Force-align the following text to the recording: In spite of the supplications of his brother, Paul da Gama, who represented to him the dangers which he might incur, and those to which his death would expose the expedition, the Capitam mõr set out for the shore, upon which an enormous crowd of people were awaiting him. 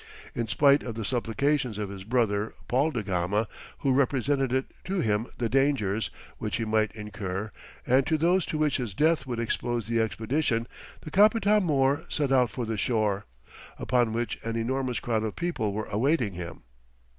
In 0.33 0.47
spite 0.47 0.81
of 0.81 0.95
the 0.95 1.05
supplications 1.05 1.77
of 1.77 1.89
his 1.89 2.03
brother, 2.03 2.55
Paul 2.67 2.89
da 2.89 3.03
Gama, 3.03 3.47
who 3.81 3.93
represented 3.93 4.65
to 4.85 4.99
him 5.01 5.27
the 5.37 5.47
dangers 5.47 6.09
which 6.39 6.55
he 6.55 6.65
might 6.65 6.91
incur, 6.93 7.51
and 7.85 8.03
those 8.07 8.43
to 8.47 8.57
which 8.57 8.77
his 8.77 8.95
death 8.95 9.27
would 9.27 9.39
expose 9.39 9.85
the 9.85 10.01
expedition, 10.01 10.67
the 11.01 11.11
Capitam 11.11 11.67
mõr 11.67 12.11
set 12.11 12.31
out 12.31 12.49
for 12.49 12.65
the 12.65 12.77
shore, 12.77 13.27
upon 13.77 14.11
which 14.11 14.39
an 14.43 14.55
enormous 14.55 14.99
crowd 14.99 15.21
of 15.23 15.35
people 15.35 15.71
were 15.71 15.85
awaiting 15.91 16.33
him. 16.33 16.63